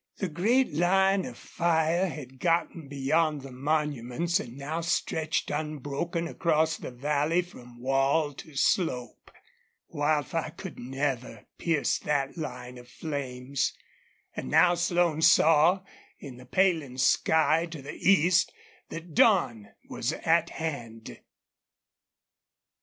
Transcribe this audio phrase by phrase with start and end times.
[0.17, 6.75] The great line of fire had gotten beyond the monuments and now stretched unbroken across
[6.75, 9.29] the valley from wall to slope.
[9.89, 13.77] Wildfire could never pierce that line of flames.
[14.35, 15.83] And now Slone saw,
[16.17, 18.51] in the paling sky to the east,
[18.89, 21.19] that dawn was at hand.